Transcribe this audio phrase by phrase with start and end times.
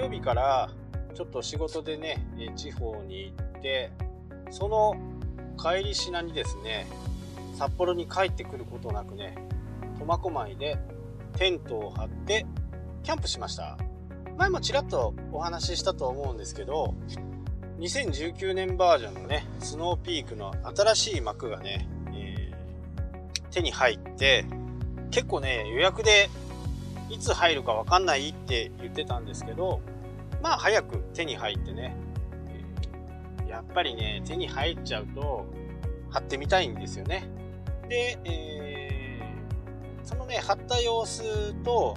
[0.00, 0.70] 土曜日から
[1.14, 2.24] ちょっと仕事でね、
[2.56, 3.92] 地方に行って、
[4.50, 4.96] その
[5.58, 6.86] 帰りしなにですね、
[7.58, 9.34] 札幌に帰ってくることなくね、
[9.98, 10.78] 苫小牧で
[11.36, 12.46] テントを張って
[13.02, 13.76] キャンプしました。
[14.38, 16.94] 前もちらっとお話ししたと思うんですけど、
[17.78, 24.46] 2019年バージョンのね、スノーピークの新しい幕がね、えー、手に入って、
[25.10, 26.30] 結構ね、予約で
[27.10, 29.80] いつ入るかわかんないって言ってたんですけど、
[30.42, 31.96] まあ早く手に入ってね、
[33.48, 35.46] やっぱりね、手に入っちゃうと、
[36.10, 37.28] 貼ってみたいんですよね。
[37.88, 41.96] で、えー、そのね、貼った様子と、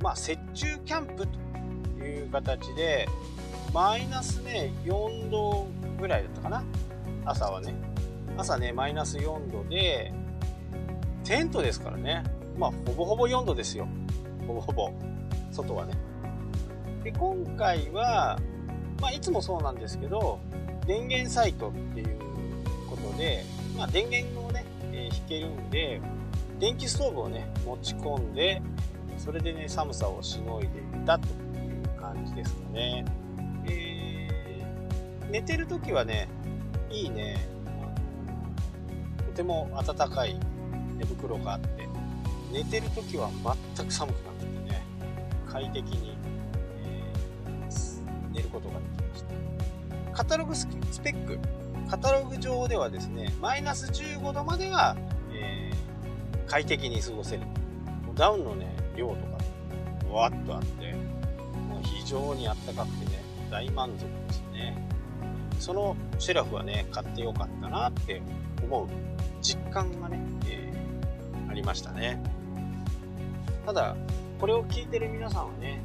[0.00, 1.26] まあ、雪中キャンプ
[1.98, 3.08] という形で、
[3.72, 5.66] マイナスね、4度
[5.98, 6.64] ぐらいだったかな。
[7.24, 7.74] 朝はね。
[8.36, 10.12] 朝ね、マイナス4度で、
[11.24, 12.22] テントですからね。
[12.56, 13.88] まあ、ほぼほぼ4度ですよ。
[14.46, 14.92] ほぼほぼ。
[15.52, 15.94] 外はね。
[17.02, 18.38] で、今回は、
[19.00, 20.40] まあ、いつもそうなんですけど、
[20.86, 22.18] 電源サイトっていう
[22.88, 23.44] ことで、
[23.76, 26.00] まあ、電源をね、えー、引けるんで、
[26.58, 28.62] 電気ストーブをね、持ち込んで、
[29.18, 33.04] それでね、寒さをしのいでいたという感じですかね。
[33.66, 36.28] えー、寝てる時はね、
[36.90, 37.36] いいね、
[39.18, 40.38] とても暖かい
[40.96, 41.88] 寝袋があって、
[42.54, 43.28] 寝てる時は
[43.76, 44.86] 全く寒くなってね、
[45.50, 46.16] 快適に、
[46.84, 50.12] えー、寝ることができました。
[50.12, 50.68] カタログス
[51.02, 51.40] ペック、
[51.90, 54.96] カタログ上ではですね、マイナス15度までは、
[55.32, 57.42] えー、快適に過ごせる。
[58.14, 60.92] ダウンのね、量とか、わっとあって、
[61.68, 64.88] もう非常にあったかくてね、大満足ですね。
[65.58, 68.22] そのシェラフはね、買ってよかったなって
[68.62, 68.86] 思う
[69.42, 72.33] 実感がね、えー、ありましたね。
[73.66, 73.96] ただ、
[74.40, 75.82] これを聞いてる皆さんはね、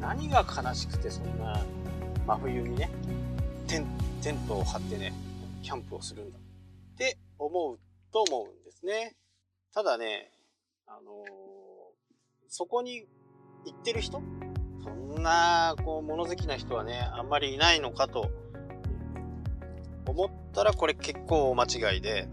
[0.00, 1.64] 何が悲しくてそんな
[2.26, 2.90] 真冬にね、
[3.66, 3.86] テン
[4.22, 5.12] テントを張ってね、
[5.62, 7.78] キャンプをするんだって思う
[8.12, 9.16] と思うんですね。
[9.72, 10.30] ただね、
[10.86, 11.24] あのー、
[12.48, 13.06] そこに
[13.64, 14.20] 行ってる人
[14.82, 18.30] そんな、こう、物好きな人はね、あんまりいないのかと
[20.06, 22.28] 思ったら、これ結構間違いで、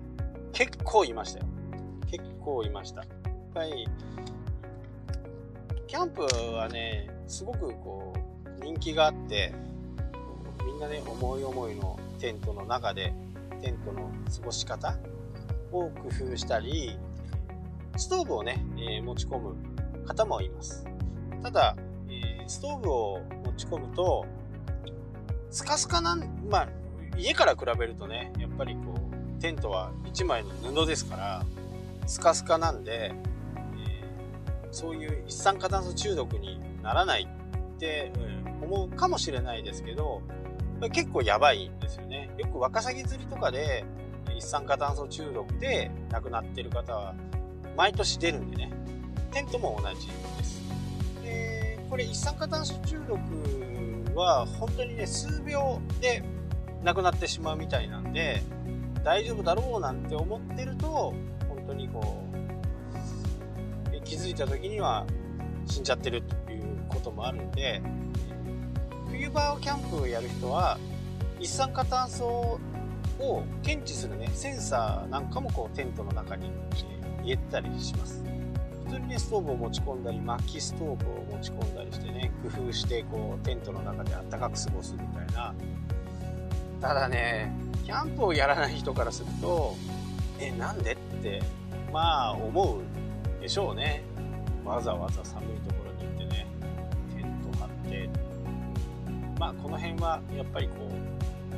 [0.54, 1.46] 結構いましたよ。
[2.10, 3.06] 結構いました。
[5.88, 6.22] キャンプ
[6.54, 8.14] はね、すごくこ
[8.62, 9.54] う、人気があって、
[10.66, 13.14] みんなね、思い思いのテントの中で、
[13.62, 14.98] テントの過ごし方
[15.72, 17.00] を工夫したり、
[17.96, 19.56] ストーブをね、えー、持ち込む
[20.06, 20.86] 方もいます。
[21.42, 21.76] ただ、
[22.10, 24.26] えー、ストーブを持ち込むと、
[25.50, 26.70] スカスカなん、まあ、
[27.18, 31.46] 家から比べるとね、やっぱりこう、テントは1枚の布ですから、
[32.06, 33.14] スカスカなんで、
[34.78, 38.12] そういう一酸化炭素中毒にならないって、
[38.62, 40.22] 思うかもしれないですけど、
[40.92, 42.30] 結構やばいんですよね。
[42.38, 43.86] よくワカサギ釣りとかで
[44.36, 47.16] 一酸化炭素中毒で亡くなってる方は
[47.76, 48.72] 毎年出るんでね、
[49.32, 50.62] テントも同じです。
[51.24, 56.22] で、これ一酸化炭素中毒は本当にね、数秒で
[56.84, 58.44] 亡くなってしまうみたいなんで、
[59.04, 61.16] 大丈夫だろうなんて思ってると、
[61.50, 62.27] 本当にこう、
[64.08, 65.06] 気づいた時には
[65.66, 67.82] 死んじゃってるということもあるんで、
[69.12, 70.78] 冬場をキャンプをやる人は
[71.40, 72.60] 一酸化炭素
[73.20, 76.52] を検知するねセンサーなんかもこうテントの中に
[77.24, 78.24] 入れたりします。
[78.86, 80.96] 普通にねストーブを持ち込んだり薪ストーブを
[81.38, 85.54] 持ち込んだりしてね工夫してこうテントの中であったかく過ごすみたいな。
[86.80, 87.52] ただね
[87.84, 89.76] キャンプをやらない人からすると
[90.40, 90.94] えなんで？
[90.94, 91.42] って
[91.92, 92.97] まあ思う。
[93.48, 94.04] でしょうね。
[94.66, 96.46] わざわざ寒いところに行ってね
[97.16, 98.10] テント張って。
[99.40, 100.74] まあこの辺はやっぱりこ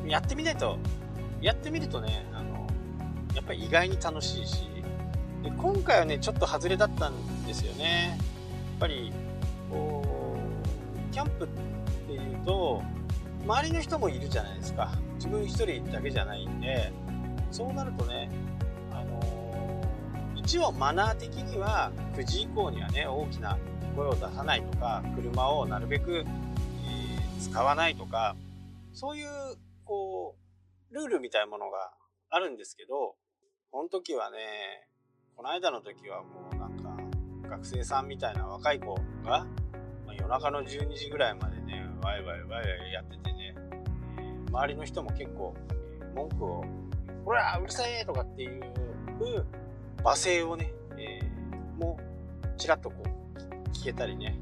[0.06, 0.78] うやってみないと
[1.42, 2.68] やってみるとねあの
[3.34, 4.70] やっぱり意外に楽しいし。
[5.42, 8.20] で今回はねちょっと外れだったんですよね。
[8.20, 8.24] や
[8.76, 9.12] っぱり
[9.72, 11.48] こうキャンプっ
[12.06, 12.84] ていうと
[13.48, 14.92] 周りの人もいるじゃないですか。
[15.16, 16.92] 自分一人だけじゃないんで
[17.50, 18.30] そうなるとね
[20.50, 23.56] 一応マナー的には9時以降にはね大きな
[23.96, 26.26] 声を出さないとか車をなるべく
[27.40, 28.36] 使わないとか、
[28.94, 29.28] そういう、
[29.86, 30.36] こ
[30.92, 31.92] う、ルールみたいなものが
[32.32, 33.16] あるんですけど、
[33.70, 34.38] この時はね、
[35.36, 36.98] この間の時はもうなんか、
[37.50, 39.46] 学生さんみたいな若い子が、
[40.06, 43.56] まあ、夜中の12時ぐらいまでね、ワイワイワイワイやっててね、
[44.18, 45.56] えー、周りの人も結構、
[46.16, 46.66] 文句を、
[47.24, 48.64] ほら、うるさいとかっていう
[50.04, 52.00] 罵声をね、えー、も
[52.44, 54.40] う、ちらっとこう、聞けたりね、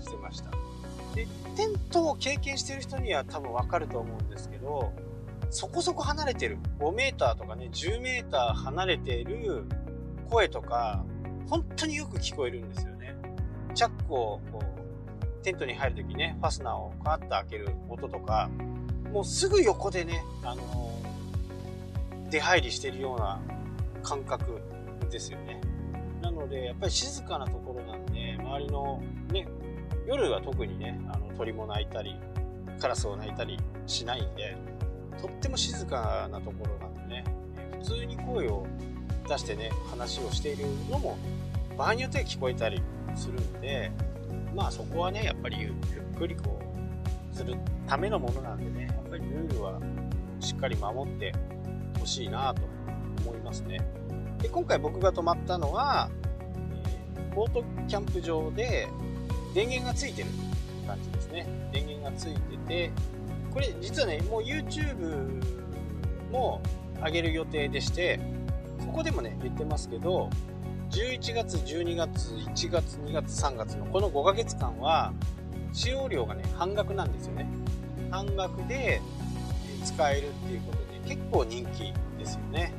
[0.00, 0.50] してました。
[1.14, 1.26] で
[1.56, 4.92] テントを経験してる人には多分わかると思うんですけど
[5.50, 9.64] そこそこ離れてる5メーーとかね10メーー離れている
[10.30, 11.04] 声とか
[11.48, 13.14] 本当によく聞こえるんですよね
[13.74, 18.48] チャックをこうテントに入るときねファスナーをカーッと開ける音とか
[19.12, 23.40] もうすぐ横でね、あのー、出入りしてるような
[24.02, 24.62] 感覚
[25.10, 25.60] ですよね。
[26.20, 29.02] なのでやっぱり静かなところなんで周りの
[29.32, 29.46] ね
[30.06, 32.16] 夜は特にねあの鳥も鳴いたり
[32.80, 34.56] カラスを鳴いたりしないんで
[35.20, 37.24] とっても静かなところなんでね
[37.80, 38.66] 普通に声を
[39.28, 41.18] 出してね話をしているのも
[41.76, 42.82] 場合によっては聞こえたり
[43.14, 43.90] するんで
[44.54, 46.60] まあそこはねやっぱりゆっくりこ
[47.32, 47.56] うする
[47.86, 49.80] ためのものなんでねやっぱりルールは
[50.40, 51.32] しっかり守って
[51.98, 52.62] ほしいなと
[53.24, 53.80] 思いますね。
[54.42, 56.10] で今回僕が泊まったのは、
[57.16, 58.88] えー、オートキャンプ場で
[59.54, 60.28] 電源がついてる
[60.86, 61.46] 感じですね。
[61.72, 62.90] 電源がついてて
[63.52, 65.40] これ実はねもう YouTube
[66.32, 66.60] も
[67.04, 68.18] 上げる予定でして
[68.86, 70.28] ここでもね言ってますけど
[70.90, 75.12] 11月12月1月2月3月のこの5ヶ月間は
[75.72, 77.46] 使用料がね半額なんですよね。
[78.10, 79.00] 半額で
[79.84, 82.74] 使えるっていうことで結構人気ですよね。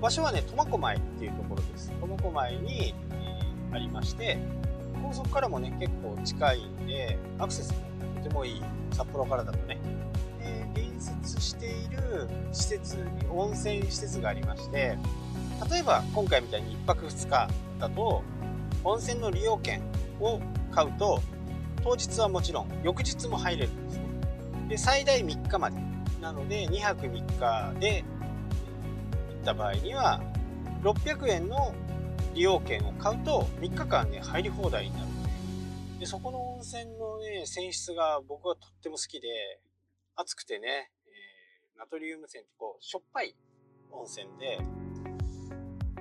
[0.00, 1.92] 場所はね苫小牧っていうところです。
[2.00, 4.38] 苫小牧に、えー、ありまして
[5.02, 7.78] 高速からもね結構近いんでアクセスも
[8.22, 8.62] とてもいい
[8.92, 9.78] 札幌からだとね、
[10.40, 14.98] えー、隣接している施設に温泉施設がありまして
[15.70, 17.48] 例えば今回みたいに1泊2日
[17.78, 18.22] だと
[18.84, 19.82] 温泉の利用券
[20.20, 20.40] を
[20.72, 21.20] 買うと
[21.82, 24.04] 当日はもちろん翌日も入れるんですね。
[24.68, 25.88] で最大3日まで。
[26.20, 28.04] なので2泊3日で
[29.48, 30.20] った場合には
[30.82, 31.74] 600円の
[32.34, 35.06] 利用券を買うと3日間ね入り放題になる。
[35.98, 39.28] でそこの温泉のね泉質が僕はとっても好きで
[40.14, 43.34] 熱くてね、えー、ナトリウム泉ってこうしょっぱい
[43.90, 44.58] 温泉で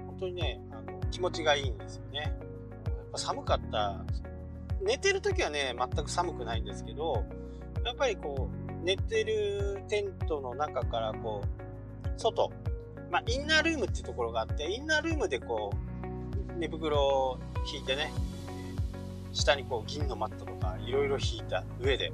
[0.05, 2.19] 本当にねあの気持ちがいいんですよね。
[2.19, 4.03] やっぱ寒かった。
[4.79, 7.25] 寝てる時はね全く寒くないんですけど
[7.83, 12.51] やっぱりこう寝てるテントの中からこう外
[13.11, 17.39] まあ、インナールームっていうところがあってインナールームでこう寝袋を
[17.71, 18.11] 引いてね
[19.31, 22.11] 下にこう銀のマットとかいろいろ引いた上で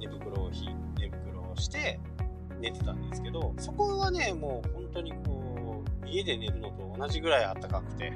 [0.00, 2.00] 寝袋を引い寝袋をして
[2.60, 8.12] 寝てたんですけどそこはねもう本当にこう家で寝るのと同じぐらい暖かくて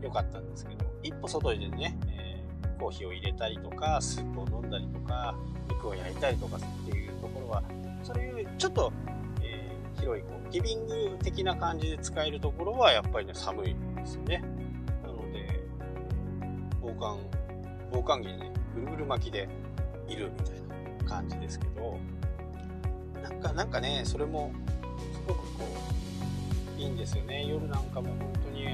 [0.00, 5.34] 良かったんですけど一歩外でね、えー、コーヒーを入れたりとかスープを飲んだりとか
[5.68, 6.60] 肉を焼いたりとかっ
[6.90, 7.62] ていうところは
[8.02, 8.92] そういうちょっと、
[9.98, 14.42] 広いこうリビング的な感じで使えるところはやっぱりね寒いんですよね。
[15.02, 15.60] なので
[16.80, 17.18] 防寒
[17.92, 19.48] 防寒着にねぐるぐる巻きで
[20.08, 20.54] いるみたい
[20.98, 21.98] な感じですけど
[23.22, 24.52] なんかなんかねそれも
[25.12, 25.64] すごくこ
[26.78, 27.46] ういいんですよね。
[27.46, 28.66] 夜なんかも本当に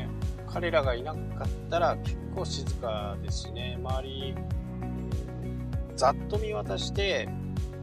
[0.47, 3.77] 彼らがいなかったら結構静かですしね。
[3.79, 4.35] 周り
[5.97, 7.29] ざっと見渡して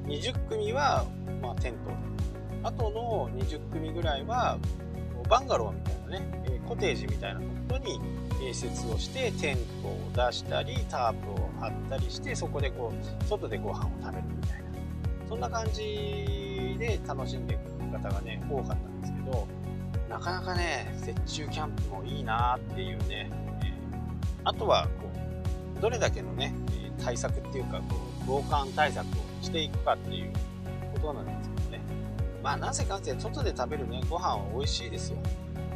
[0.06, 1.06] 20組は、
[1.42, 2.15] まあ、テント
[2.66, 4.58] あとの20組ぐらいは
[5.30, 8.00] バンガローみたいなねコテージみたいなところに
[8.40, 14.66] 併設をしてテントを出したりタープを張ったりしてそこでこう外でご飯を食べるみたいな。
[15.30, 19.48] そんな感じで楽しんでいく方がね多かったんですけど
[20.10, 23.30] なかなかね雪中キャンプもいいなっていうね、
[23.64, 23.74] え、
[24.44, 25.10] あとはこ
[25.78, 26.54] うどれだけのね
[27.04, 29.10] 対策っていうかこう防寒対策を
[29.42, 30.32] していくかっていう
[30.94, 31.82] ことなんですけどね。
[32.46, 35.18] まあなぜかって外で食べるねご飯は美味しいですよ。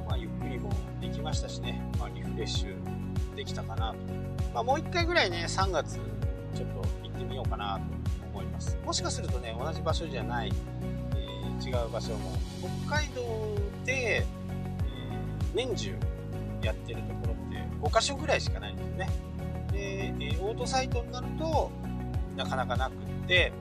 [0.07, 0.69] まあゆっくりも
[1.01, 3.97] できましたしね、まあ、リフレッシュできたかなと、
[4.53, 7.81] まあ、もう1回ぐらいね3月ちょっと行ってみようかなと
[8.31, 8.77] 思います。
[8.85, 10.53] もしかするとね同じ場所じゃない、
[11.15, 12.37] えー、違う場所も
[12.85, 13.23] 北海道
[13.83, 15.95] で、えー、年中
[16.61, 19.09] やってるところって5箇所ぐらいしかないんですよね。
[19.71, 21.71] で、えー、オートサイトになると
[22.35, 22.95] なかなかなくっ
[23.27, 23.51] て、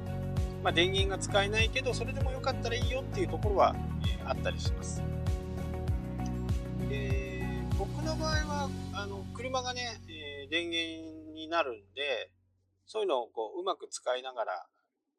[0.63, 5.03] まあ、電源が使えないけどそれでもよかったらいいよっていうところは、えー、あったりします。
[6.89, 7.45] で
[7.79, 12.31] 僕の場合はあの車がね、えー、電源になるんで
[12.87, 14.53] そういうのをこううまく使いながら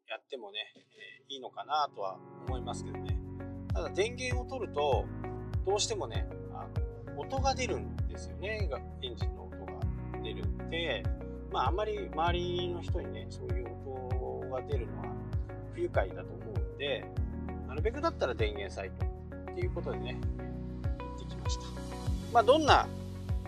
[0.09, 2.17] やってもね、えー、いいのかなとは
[2.47, 3.17] 思いますけどね。
[3.73, 5.05] ただ電源を取ると
[5.65, 6.67] どうしてもねあ
[7.15, 8.69] の音が出るんですよね。
[9.01, 11.03] エンジンの音が出るんで。
[11.51, 15.05] まああんまり周りの人にねそういう音が出るのは
[15.73, 17.05] 不愉快だと思うんで
[17.67, 19.05] なるべくだったら電源サイト
[19.51, 20.17] っていうことでね
[20.99, 21.63] 行ってきました。
[22.33, 22.87] まあ、どんな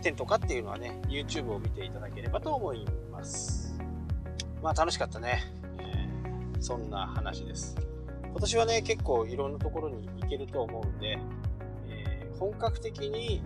[0.01, 3.72] テントかっていうのはね、YouTube を見ていただければと思います。
[4.62, 5.44] まあ楽しかったね、
[5.80, 7.75] えー、そんな話です
[8.24, 11.18] 今年はね結構いろんなところに行けると思うんで、
[11.90, 13.42] えー、本格的に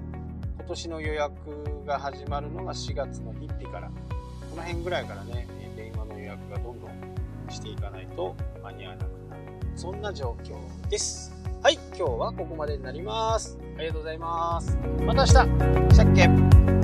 [0.57, 3.89] 今年の予約が始まるのが4月の1日から
[4.49, 7.14] この辺ぐらいからね電話の予約がどんどん
[7.55, 9.41] していかないと間に合わなくなる。
[9.75, 10.55] そんな状況
[10.89, 11.33] です。
[11.63, 13.57] はい今日はここまでになります。
[13.77, 14.77] ありがとうございます。
[15.01, 15.27] また明日。
[15.27, 15.33] し
[15.97, 16.74] たっけ？